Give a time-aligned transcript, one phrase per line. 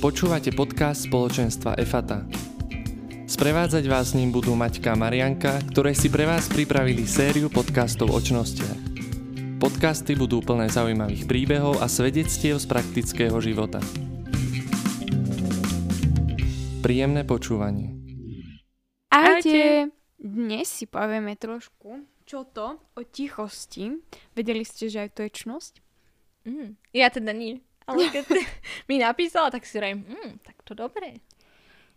[0.00, 2.24] Počúvate podcast spoločenstva EFATA.
[3.28, 8.08] Sprevádzať vás s ním budú Maťka a Marianka, ktoré si pre vás pripravili sériu podcastov
[8.08, 8.80] o čnostiach.
[9.60, 13.84] Podcasty budú plné zaujímavých príbehov a svedectiev z praktického života.
[16.80, 17.92] Príjemné počúvanie.
[19.12, 19.92] Ahojte!
[20.16, 24.00] Dnes si povieme trošku, čo to o tichosti.
[24.32, 25.72] Vedeli ste, že aj to je čnosť?
[26.48, 27.60] Mm, ja teda nie.
[27.90, 28.24] Ale keď
[28.90, 31.20] mi napísala, tak si rejím, mm, tak to dobre.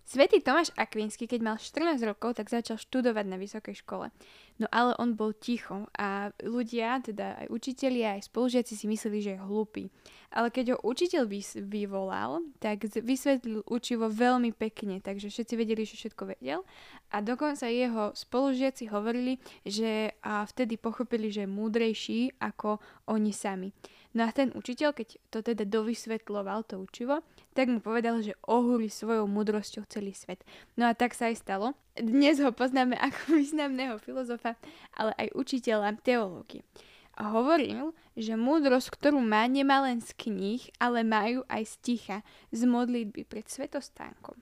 [0.03, 4.11] Svetý Tomáš Akvinsky, keď mal 14 rokov, tak začal študovať na vysokej škole.
[4.59, 9.39] No ale on bol ticho a ľudia, teda aj učitelia, aj spolužiaci si mysleli, že
[9.39, 9.87] je hlupý.
[10.35, 15.95] Ale keď ho učiteľ vys- vyvolal, tak vysvetlil učivo veľmi pekne, takže všetci vedeli, že
[15.95, 16.67] všetko vedel.
[17.13, 23.69] A dokonca jeho spolužiaci hovorili, že a vtedy pochopili, že je múdrejší ako oni sami.
[24.13, 27.21] No a ten učiteľ, keď to teda dovysvetloval to učivo,
[27.53, 30.41] tak mu povedal, že ohúri svojou múdrosťou celý svet.
[30.73, 31.77] No a tak sa aj stalo.
[31.97, 34.57] Dnes ho poznáme ako významného filozofa,
[34.97, 36.65] ale aj učiteľa teológie.
[37.13, 42.17] A hovoril, že múdrosť, ktorú má, nemá len z kníh, ale majú aj z ticha,
[42.49, 44.33] z modlitby pred svetostánkom.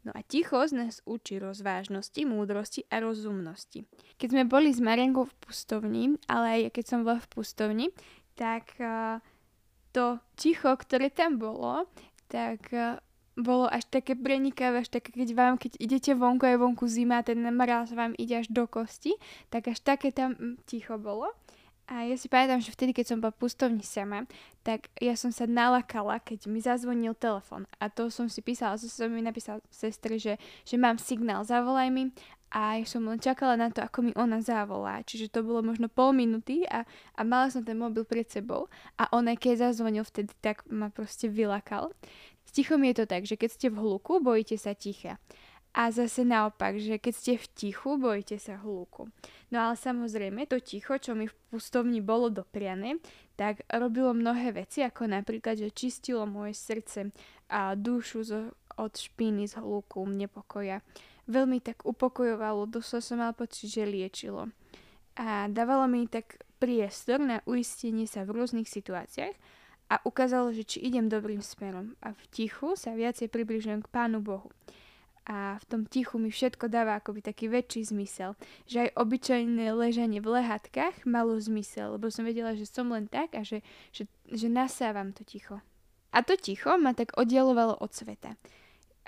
[0.00, 3.84] No a ticho z nás učí rozvážnosti, múdrosti a rozumnosti.
[4.16, 7.86] Keď sme boli s Mariankou v pustovni, ale aj keď som bola v pustovni,
[8.32, 9.20] tak uh,
[9.92, 11.84] to ticho, ktoré tam bolo,
[12.32, 12.96] tak uh,
[13.36, 17.40] bolo až také prenikavé, až také, keď vám, keď idete vonku, aj vonku zima, ten
[17.40, 19.12] mraz vám ide až do kosti,
[19.52, 21.28] tak až také tam mm, ticho bolo.
[21.90, 24.22] A ja si pamätám, že vtedy, keď som bola pustovni sama,
[24.62, 27.66] tak ja som sa nalakala, keď mi zazvonil telefon.
[27.82, 31.90] A to som si písala, to som mi napísala sestre, že, že mám signál, zavolaj
[31.90, 32.14] mi
[32.54, 35.02] a ja som len čakala na to, ako mi ona zavolá.
[35.02, 36.86] Čiže to bolo možno pol minúty a,
[37.18, 40.94] a mala som ten mobil pred sebou a on aj keď zazvonil vtedy, tak ma
[40.94, 41.90] proste vylakal.
[42.46, 45.18] S tichom je to tak, že keď ste v hluku, bojíte sa ticha.
[45.70, 49.06] A zase naopak, že keď ste v tichu, bojíte sa hluku.
[49.54, 52.98] No ale samozrejme, to ticho, čo mi v pustovni bolo dopriané,
[53.38, 57.14] tak robilo mnohé veci, ako napríklad, že čistilo moje srdce
[57.46, 58.40] a dušu zo,
[58.74, 60.82] od špiny, z hluku, nepokoja
[61.30, 64.50] veľmi tak upokojovalo, doslova som mal pocit, že liečilo.
[65.14, 69.34] A dávalo mi tak priestor na uistenie sa v rôznych situáciách
[69.90, 71.94] a ukázalo, že či idem dobrým smerom.
[72.02, 74.50] A v tichu sa viacej približujem k Pánu Bohu.
[75.28, 78.34] A v tom tichu mi všetko dáva akoby taký väčší zmysel.
[78.66, 83.36] Že aj obyčajné ležanie v lehatkách malo zmysel, lebo som vedela, že som len tak
[83.36, 83.60] a že,
[83.92, 85.60] že, že nasávam to ticho.
[86.10, 88.34] A to ticho ma tak oddialovalo od sveta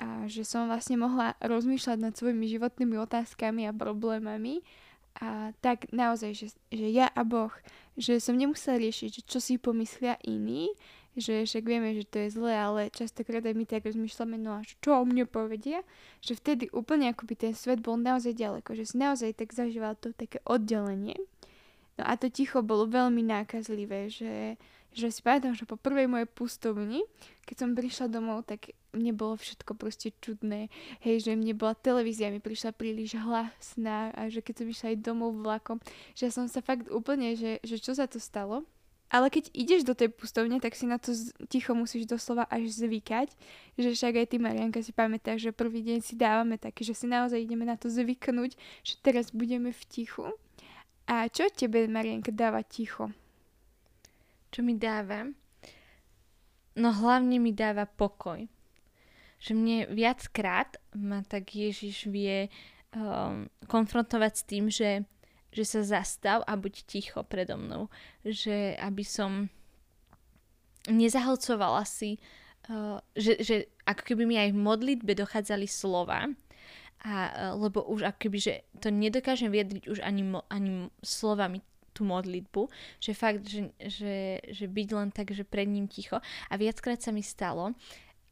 [0.03, 4.65] a že som vlastne mohla rozmýšľať nad svojimi životnými otázkami a problémami
[5.21, 7.53] a tak naozaj, že, že ja a Boh,
[8.01, 10.73] že som nemusela riešiť, čo si pomyslia iní,
[11.13, 14.65] že však vieme, že to je zlé, ale častokrát aj my tak rozmýšľame, no a
[14.65, 15.85] čo o mne povedia,
[16.25, 20.17] že vtedy úplne akoby ten svet bol naozaj ďaleko, že si naozaj tak zažíval to
[20.17, 21.21] také oddelenie.
[22.01, 24.57] No a to ticho bolo veľmi nákazlivé, že,
[24.97, 27.05] že si pamätám, že po prvej mojej pustovni,
[27.45, 30.73] keď som prišla domov, tak mne bolo všetko proste čudné.
[31.05, 35.05] Hej, že mne bola televízia, mi prišla príliš hlasná a že keď som išla aj
[35.05, 35.77] domov vlakom,
[36.17, 38.65] že som sa fakt úplne, že, že čo sa to stalo.
[39.13, 41.13] Ale keď ideš do tej pustovne, tak si na to
[41.53, 43.29] ticho musíš doslova až zvykať.
[43.77, 47.05] Že však aj ty, Marianka, si pamätáš, že prvý deň si dávame také, že si
[47.05, 50.33] naozaj ideme na to zvyknúť, že teraz budeme v tichu.
[51.05, 53.13] A čo tebe, Marianka, dáva ticho?
[54.53, 55.25] čo mi dáva?
[56.77, 58.45] No hlavne mi dáva pokoj.
[59.41, 62.53] Že mne viackrát ma tak Ježiš vie
[62.93, 65.09] um, konfrontovať s tým, že,
[65.53, 67.93] že sa zastav a buď ticho predo mnou.
[68.25, 69.53] Že aby som
[70.89, 72.19] nezahlcovala si,
[72.73, 76.27] uh, že, že ako keby mi aj v modlitbe dochádzali slova,
[77.05, 81.63] a, uh, lebo už ako keby, že to nedokážem vyjadriť už ani, mo, ani slovami
[81.93, 86.17] tú modlitbu, že fakt, že, že, že byť len tak, že pred ním ticho.
[86.49, 87.77] A viackrát sa mi stalo,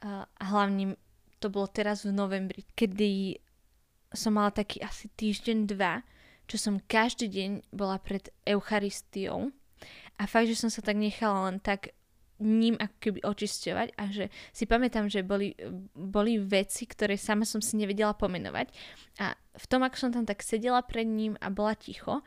[0.00, 0.96] a hlavne
[1.44, 3.36] to bolo teraz v novembri, kedy
[4.16, 6.00] som mala taký asi týždeň, dva,
[6.50, 9.54] čo som každý deň bola pred Eucharistiou
[10.18, 11.94] a fakt, že som sa tak nechala len tak
[12.40, 15.52] ním ako keby očisťovať a že si pamätám, že boli,
[15.92, 18.72] boli veci, ktoré sama som si nevedela pomenovať
[19.20, 22.24] a v tom, ako som tam tak sedela pred ním a bola ticho,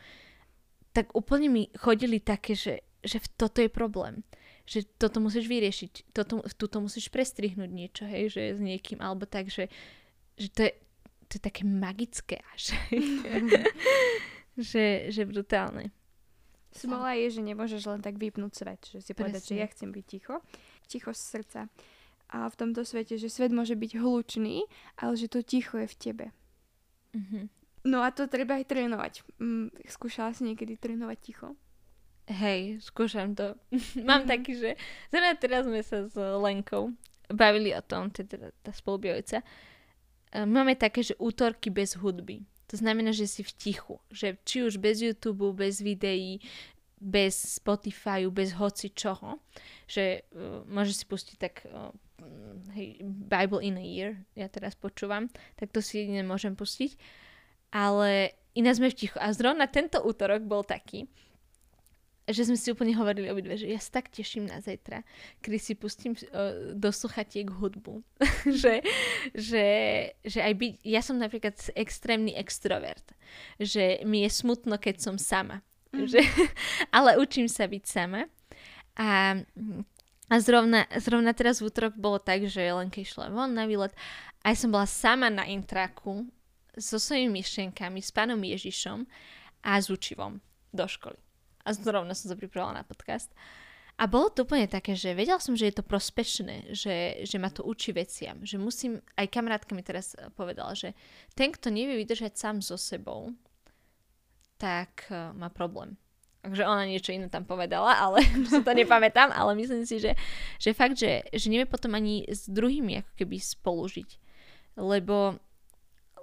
[0.94, 4.22] tak úplne mi chodili také, že, že toto je problém.
[4.70, 9.50] Že toto musíš vyriešiť, toto, tuto musíš prestrihnúť niečo, hej, že s niekým, alebo tak,
[9.50, 9.68] že,
[10.38, 10.72] že to, je,
[11.34, 12.78] to je také magické až.
[14.58, 15.90] že, že brutálne.
[16.74, 20.06] Smola je, že nemôžeš len tak vypnúť svet, že si povedať, že ja chcem byť
[20.06, 20.42] ticho.
[20.86, 21.62] Ticho z srdca.
[22.34, 24.66] a v tomto svete, že svet môže byť hlučný,
[24.98, 26.26] ale že to ticho je v tebe.
[27.14, 27.50] Mhm.
[27.84, 29.14] No a to treba aj trénovať.
[29.38, 31.54] Mm, skúšala si niekedy trénovať ticho?
[32.26, 33.54] Hej, skúšam to.
[34.02, 34.30] Mám Mhm.
[34.30, 34.70] taký, že
[35.10, 36.90] zrovna teraz sme sa s Lenkou
[37.30, 39.46] bavili o tom, teda tá spolubojovca.
[40.34, 42.42] E, Máme také, že útorky bez hudby.
[42.74, 44.02] To znamená, že si v tichu.
[44.10, 46.42] Že či už bez YouTube, bez videí,
[46.98, 49.38] bez Spotify, bez hoci čoho.
[49.86, 51.94] Že uh, môžeš si pustiť tak uh,
[52.74, 55.28] hej, Bible in a year, ja teraz počúvam,
[55.60, 56.96] tak to si jedine môžem pustiť.
[57.76, 59.18] Ale iná sme v tichu.
[59.20, 61.06] A zrovna tento útorok bol taký,
[62.24, 65.04] že sme si úplne hovorili obidve, že ja sa tak teším na zajtra,
[65.44, 68.00] kedy si pustím uh, do sluchatiek hudbu.
[68.64, 68.80] že,
[69.36, 69.66] že,
[70.24, 73.04] že aj byť, ja som napríklad extrémny extrovert,
[73.60, 75.60] že mi je smutno, keď som sama.
[75.92, 76.08] Mhm.
[76.08, 76.22] Že,
[76.96, 78.32] ale učím sa byť sama.
[78.96, 79.42] A,
[80.30, 83.92] a zrovna, zrovna teraz v útorok bolo tak, že Lenka išla von na výlet
[84.46, 86.30] a ja som bola sama na intraku
[86.78, 89.06] so svojimi myšlienkami, s pánom Ježišom
[89.64, 90.42] a s učivom
[90.74, 91.18] do školy.
[91.64, 93.32] A zrovna som sa pripravila na podcast.
[93.94, 97.54] A bolo to úplne také, že vedela som, že je to prospešné, že, že ma
[97.54, 98.42] to učí veciam.
[98.42, 100.98] Že musím, aj kamarátka mi teraz eh, povedala, že
[101.38, 103.30] ten, kto nevie vydržať sám so sebou,
[104.58, 106.00] tak uh, má problém.
[106.44, 110.16] Takže ona niečo iné tam povedala, ale si to nepamätám, ale myslím si, že,
[110.56, 114.10] že fakt, že, že nevie potom ani s druhými ako keby spolužiť.
[114.80, 115.38] Lebo,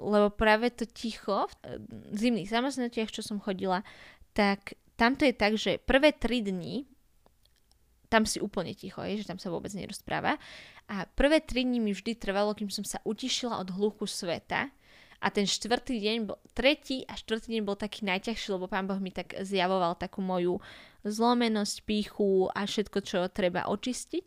[0.01, 1.79] lebo práve to ticho v eh,
[2.19, 3.87] zimných zamestnatiach, čo som chodila,
[4.35, 6.85] tak tamto je tak, že prvé tri dni
[8.11, 10.37] tam si úplne ticho, je, že tam sa vôbec nerozpráva.
[10.91, 14.69] A prvé tri dni mi vždy trvalo, kým som sa utišila od hluchu sveta.
[15.21, 18.99] A ten štvrtý deň, bol, tretí a štvrtý deň bol taký najťažší, lebo pán Boh
[18.99, 20.59] mi tak zjavoval takú moju
[21.07, 24.27] zlomenosť, píchu a všetko, čo treba očistiť.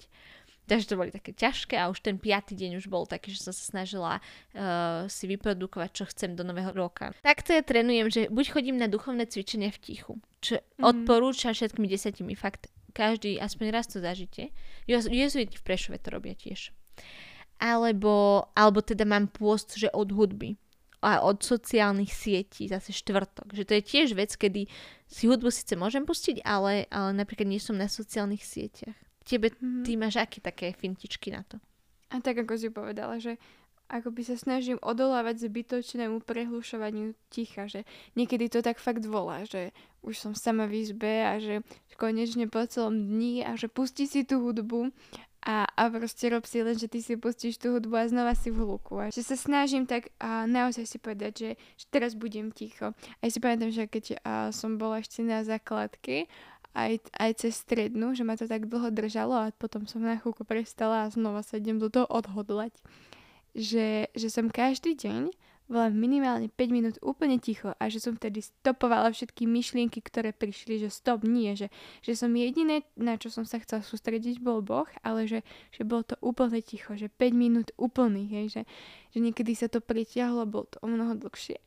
[0.63, 3.53] Takže to boli také ťažké a už ten piatý deň už bol taký, že som
[3.53, 7.11] sa snažila uh, si vyprodukovať, čo chcem do nového roka.
[7.19, 10.87] Takto ja trénujem, že buď chodím na duchovné cvičenia v tichu, čo mm.
[10.87, 12.71] odporúčam všetkými desiatimi fakt.
[12.95, 14.53] Každý aspoň raz to zažite.
[14.87, 16.71] Jezuiti v Prešove to robia tiež.
[17.57, 20.55] Alebo, alebo teda mám pôst, že od hudby
[21.03, 23.51] a od sociálnych sietí, zase štvrtok.
[23.51, 24.71] Že to je tiež vec, kedy
[25.09, 28.95] si hudbu síce môžem pustiť, ale, ale napríklad nie som na sociálnych sieťach.
[29.23, 29.83] Tebe, Mhm.
[29.83, 31.57] ty máš aké také fintičky na to?
[32.11, 33.39] A tak ako si povedala, že
[33.89, 37.83] ako by sa snažím odolávať zbytočnému prehlušovaniu ticha, že
[38.15, 39.69] niekedy to tak fakt volá, že
[40.01, 41.61] už som sama v izbe a že
[41.95, 44.89] konečne po celom dni a že pusti si tú hudbu
[45.45, 48.49] a, a proste rob si len, že ty si pustíš tú hudbu a znova si
[48.49, 48.97] v hluku.
[48.97, 52.95] A že sa snažím tak a naozaj si povedať, že, že teraz budem ticho.
[52.95, 56.31] A ja si pamätám, že keď a, som bola ešte na základke,
[56.73, 60.41] aj, aj cez strednú, že ma to tak dlho držalo a potom som na chvíľku
[60.45, 62.73] prestala a znova sa idem do toho odhodlať.
[63.53, 65.29] Že, že som každý deň
[65.69, 70.77] bola minimálne 5 minút úplne ticho a že som vtedy stopovala všetky myšlienky, ktoré prišli,
[70.81, 71.71] že stop nie, že,
[72.03, 75.39] že som jediné, na čo som sa chcela sústrediť, bol Boh, ale že,
[75.71, 78.61] že bolo to úplne ticho, že 5 minút úplných, hej, že,
[79.15, 81.57] že niekedy sa to pritiahlo, bolo to o mnoho dlhšie.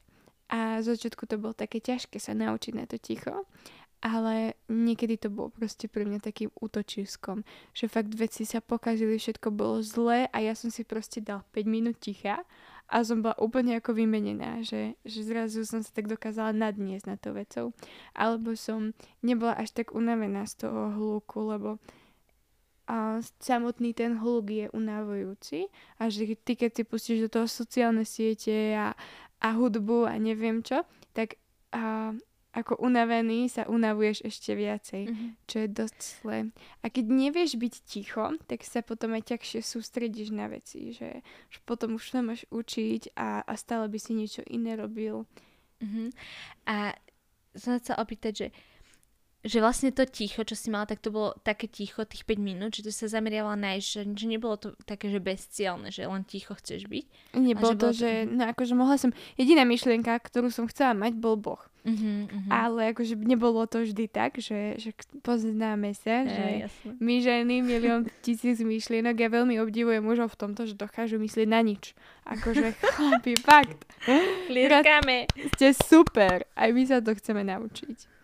[0.46, 3.48] A začiatku to bolo také ťažké sa naučiť na to ticho,
[4.04, 9.48] ale niekedy to bolo proste pre mňa takým útočiskom, že fakt veci sa pokazili, všetko
[9.50, 12.44] bolo zlé a ja som si proste dal 5 minút ticha
[12.86, 17.16] a som bola úplne ako vymenená, že, že zrazu som sa tak dokázala nadniesť na
[17.18, 17.66] to vecou.
[18.14, 18.94] Alebo som
[19.26, 21.82] nebola až tak unavená z toho hluku, lebo
[22.86, 25.66] a samotný ten hluk je unavujúci
[25.98, 28.94] a že ty keď si pustíš do toho sociálne siete a,
[29.42, 31.34] a hudbu a neviem čo, tak
[31.74, 32.14] a,
[32.56, 35.26] ako unavený sa unavuješ ešte viacej, Mhm.
[35.44, 36.38] čo je dosť zlé.
[36.80, 41.20] A keď nevieš byť ticho, tak sa potom aj ťažšie sústredíš na veci, že,
[41.62, 45.28] potom už sa máš učiť a, a stále by si niečo iné robil.
[45.78, 46.16] Mhm.
[46.64, 46.96] A
[47.52, 48.48] som sa opýtať, že,
[49.44, 52.74] že vlastne to ticho, čo si mala, tak to bolo také ticho, tých 5 minút,
[52.74, 56.56] že to sa zameriavala na že, že nebolo to také, že bezcielne, že len ticho
[56.56, 57.04] chceš byť.
[57.36, 61.14] Nebolo že to, to- že, no akože mohla som, jediná myšlienka, ktorú som chcela mať,
[61.14, 61.60] bol Boh.
[61.86, 62.50] Uh-huh, uh-huh.
[62.50, 64.90] Ale akože nebolo to vždy tak, že, že
[65.22, 66.90] poznáme sa, že jasné.
[66.98, 71.62] my ženy milión tisíc myšlienok, ja veľmi obdivujem mužov v tomto, že dokážu myslieť na
[71.62, 71.94] nič.
[72.26, 73.86] Akože chlapi, fakt,
[74.50, 75.30] Lieskame.
[75.54, 78.15] ste super, aj my sa to chceme naučiť.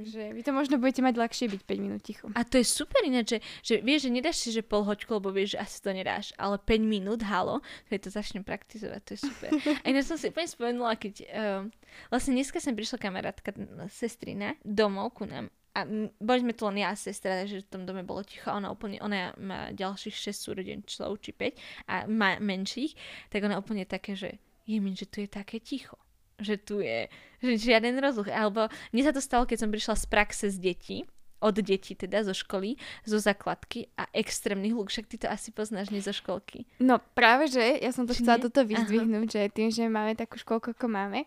[0.00, 2.32] Takže vy to možno budete mať ľahšie byť 5 minút ticho.
[2.32, 5.28] A to je super ináč, že, že vieš, že nedáš si, že pol hoďku, lebo
[5.28, 7.60] vieš, že asi to nedáš, ale 5 minút, halo,
[7.92, 9.50] keď to začnem praktizovať, to je super.
[9.84, 11.68] A ináč som si úplne spomenula, keď um,
[12.08, 13.52] vlastne dneska sem prišla kamarátka,
[13.92, 15.86] sestrina, domov ku nám a
[16.18, 18.50] boli sme tu len ja a sestra, takže v tom dome bolo ticho.
[18.50, 21.54] Ona úplne, ona má ďalších 6 súrodenčov, či 5
[21.86, 22.98] a má menších,
[23.30, 25.94] tak ona úplne také, že je že tu je také ticho.
[26.40, 27.06] Že tu je
[27.40, 28.28] že žiaden rozluch.
[28.28, 30.98] Alebo mne sa to stalo, keď som prišla z praxe z detí,
[31.40, 34.92] od detí teda zo školy, zo základky a extrémny hluk.
[34.92, 36.68] Však ty to asi poznáš nie zo školky.
[36.76, 38.44] No práve, že ja som to Či chcela nie?
[38.44, 41.24] toto vyzdvihnúť, že tým, že máme takú školku, ako máme,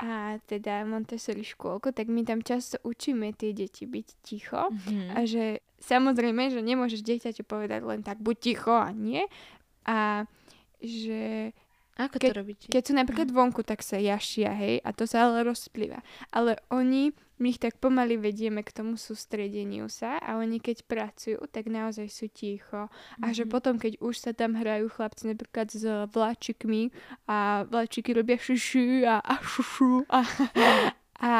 [0.00, 5.12] a teda Montessori škôlku, tak my tam často učíme tie deti byť ticho Mhm.
[5.12, 9.28] a že samozrejme, že nemôžeš dieťaťu povedať len tak buď ticho a nie
[9.84, 10.24] a
[10.80, 11.52] že
[12.00, 12.66] Ako keď- to robíte?
[12.66, 16.00] keď sú napríklad vonku, tak sa jašia, hej, a to sa ale rozplýva.
[16.30, 21.40] Ale oni, my ich tak pomaly vedieme k tomu sústredeniu sa a oni keď pracujú,
[21.46, 22.88] tak naozaj sú ticho.
[23.16, 23.50] A že Mhm.
[23.50, 26.92] potom, keď už sa tam hrajú chlapci napríklad s vláčikmi
[27.26, 30.20] a vláčiky robia šušu a, a šušu a,
[31.22, 31.32] a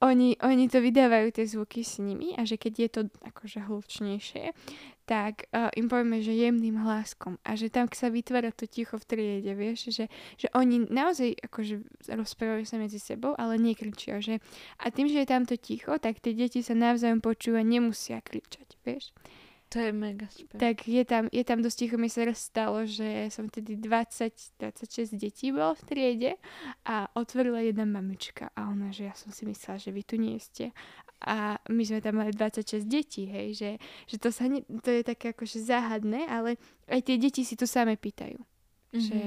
[0.00, 4.54] oni, oni to vydávajú tie zvuky s nimi a že keď je to akože hlučnejšie,
[5.08, 9.08] tak uh, im povieme, že jemným hláskom a že tam sa vytvára to ticho v
[9.08, 10.04] triede, vieš, že,
[10.36, 11.80] že oni naozaj akože
[12.12, 14.44] rozprávajú sa medzi sebou, ale nekričia, že
[14.76, 18.76] a tým, že je tam to ticho, tak tie deti sa navzájom počúva, nemusia kričať,
[18.84, 19.16] vieš.
[19.68, 20.56] To je mega super.
[20.56, 25.12] Tak je tam, je tam dosť ticho, mi sa raz stalo, že som tedy 20-26
[25.20, 26.32] detí bolo v triede
[26.88, 30.40] a otvorila jedna mamička a ona, že ja som si myslela, že vy tu nie
[30.40, 30.72] ste.
[31.20, 33.70] A my sme tam mali 26 detí, hej, že,
[34.08, 36.56] že to, sa ne, to je také akože záhadné, ale
[36.88, 38.40] aj tie deti si to same pýtajú.
[38.96, 39.04] Mhm.
[39.04, 39.20] Že,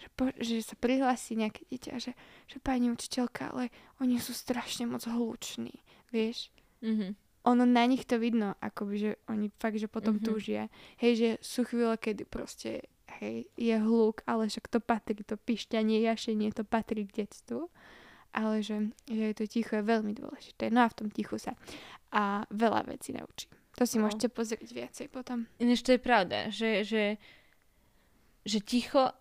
[0.00, 2.16] že, po, že sa prihlási nejaké dieťa, že,
[2.48, 3.68] že pani učiteľka, ale
[4.00, 5.76] oni sú strašne moc hluční,
[6.08, 6.48] vieš
[6.84, 7.16] Mhm.
[7.44, 10.24] Ono na nich to vidno, akoby, že oni fakt, že potom Mhm.
[10.24, 10.62] túžia.
[10.96, 12.88] Hej, že sú chvíle, kedy proste,
[13.20, 17.68] hej, je hluk, ale však to patrí, to pišťanie, jašenie, to patrí k detstvu.
[18.32, 20.66] Ale že, že to ticho je veľmi dôležité.
[20.66, 21.54] No a v tom tichu sa
[22.10, 23.46] a veľa vecí naučí.
[23.76, 24.06] To si No.
[24.06, 25.46] môžete pozrieť viacej potom.
[25.58, 27.18] Ináč to je pravda, že, že,
[28.42, 29.14] že ticho,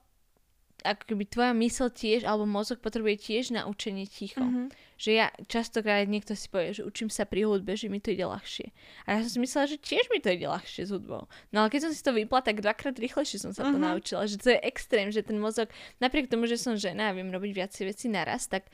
[0.84, 4.44] ako keby tvoja mysl tiež, alebo mozog potrebuje tiež naučenie ticho.
[4.44, 4.70] Mhm.
[5.00, 8.24] Že ja častokrát niekto si povie, že učím sa pri hudbe, že mi to ide
[8.24, 8.72] ľahšie.
[9.08, 11.28] A ja som si myslela, že tiež mi to ide ľahšie s hudbou.
[11.52, 13.84] No ale keď som si to vypla, tak dvakrát rýchlejšie som sa to Mhm.
[13.84, 14.28] naučila.
[14.28, 15.72] Že to je extrém, že ten mozog,
[16.04, 18.68] napriek tomu, že som žena a viem robiť viacej veci naraz, tak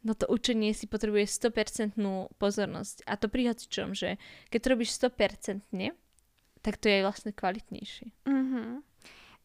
[0.00, 3.04] no to učenie si potrebuje 100% pozornosť.
[3.04, 4.16] A to pri hocičom, že
[4.48, 5.92] keď to robíš 100%,
[6.60, 8.12] tak to je vlastne kvalitnejšie.
[8.28, 8.84] Mhm.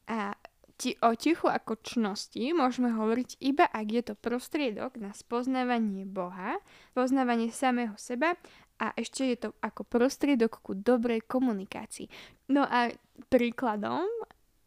[0.05, 0.36] A
[0.75, 6.60] ti, o tichu ako čnosti môžeme hovoriť iba, ak je to prostriedok na spoznávanie Boha,
[6.91, 8.36] poznávanie samého seba
[8.79, 12.12] a ešte je to ako prostriedok ku dobrej komunikácii.
[12.51, 12.91] No a
[13.32, 14.03] príkladom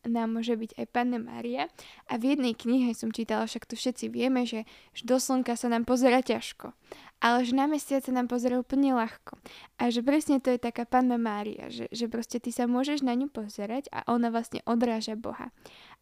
[0.09, 1.69] nám môže byť aj Panna Mária
[2.09, 4.65] a v jednej knihe som čítala, však to všetci vieme, že,
[4.97, 6.73] že do slnka sa nám pozera ťažko,
[7.21, 9.37] ale že na mesiac sa nám pozera úplne ľahko.
[9.77, 13.13] A že presne to je taká Panna Mária, že, že proste ty sa môžeš na
[13.19, 15.51] ňu pozerať a ona vlastne odráža Boha.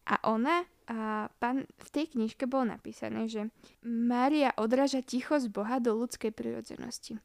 [0.06, 3.50] A ona, a pan, v tej knižke bolo napísané, že
[3.82, 7.18] Mária odráža tichosť Boha do ľudskej prirodzenosti.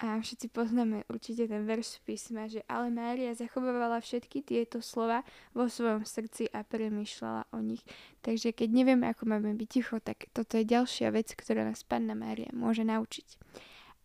[0.00, 5.20] A všetci poznáme určite ten verš z písma, že ale Mária zachovávala všetky tieto slova
[5.52, 7.84] vo svojom srdci a premýšľala o nich.
[8.24, 12.16] Takže keď nevieme, ako máme byť ticho, tak toto je ďalšia vec, ktorá nás Panna
[12.16, 13.28] Mária môže naučiť.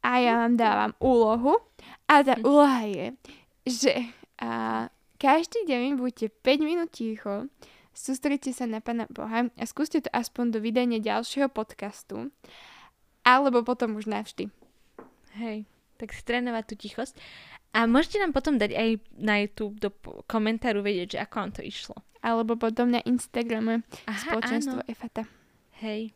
[0.03, 1.63] A ja vám dávam úlohu
[2.12, 3.05] a tá úloha je,
[3.63, 3.93] že
[4.43, 4.91] a,
[5.25, 7.50] každý deň buďte 5 minút ticho,
[7.98, 12.29] sústredite sa na Pana Boha a skúste to aspoň do vydania ďalšieho podcastu,
[13.25, 14.53] alebo potom už navždy.
[15.41, 15.65] Hej,
[15.98, 17.17] tak si trénovať tú tichosť.
[17.74, 19.89] A môžete nám potom dať aj na YouTube do
[20.29, 21.98] komentáru vedieť, že ako vám to išlo.
[22.22, 24.88] Alebo potom na Instagrame Aha, spoločenstvo áno.
[24.88, 25.25] EFATA.
[25.82, 26.13] Hej.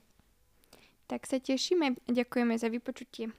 [1.10, 3.34] Tak sa tešíme a ďakujeme za vypočutie.